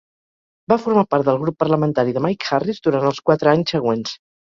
Va 0.73 0.77
formar 0.85 1.03
part 1.11 1.27
del 1.27 1.37
grup 1.45 1.59
parlamentari 1.65 2.17
de 2.17 2.25
Mike 2.29 2.51
Harris 2.59 2.83
durant 2.91 3.09
els 3.15 3.25
quatre 3.31 3.57
anys 3.57 3.79
següents. 3.79 4.21